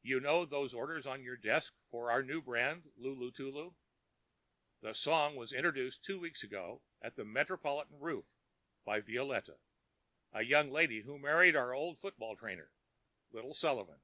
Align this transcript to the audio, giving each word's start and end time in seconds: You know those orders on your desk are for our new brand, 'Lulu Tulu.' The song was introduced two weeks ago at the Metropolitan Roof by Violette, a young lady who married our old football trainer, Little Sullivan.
You 0.00 0.18
know 0.20 0.46
those 0.46 0.72
orders 0.72 1.04
on 1.06 1.22
your 1.22 1.36
desk 1.36 1.74
are 1.74 1.84
for 1.90 2.10
our 2.10 2.22
new 2.22 2.40
brand, 2.40 2.90
'Lulu 2.96 3.32
Tulu.' 3.32 3.74
The 4.80 4.94
song 4.94 5.36
was 5.36 5.52
introduced 5.52 6.02
two 6.02 6.18
weeks 6.18 6.42
ago 6.42 6.80
at 7.02 7.16
the 7.16 7.26
Metropolitan 7.26 7.98
Roof 8.00 8.24
by 8.86 9.00
Violette, 9.02 9.50
a 10.32 10.40
young 10.42 10.70
lady 10.70 11.02
who 11.02 11.18
married 11.18 11.54
our 11.54 11.74
old 11.74 11.98
football 12.00 12.34
trainer, 12.34 12.72
Little 13.30 13.52
Sullivan. 13.52 14.00